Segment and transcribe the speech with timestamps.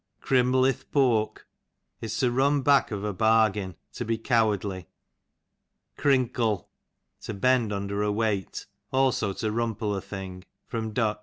[0.19, 1.45] Crimble ith' poke,
[2.01, 4.87] is to run back of a bargain, to be coicardly.
[5.95, 6.71] Crinkle,
[7.19, 10.43] to bend under a weight, also to rumple a thing.
[10.71, 11.17] Du.